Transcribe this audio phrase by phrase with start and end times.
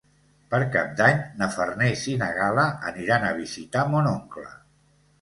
[0.53, 4.53] Per Cap d'Any na Farners i na Gal·la aniran a visitar mon oncle.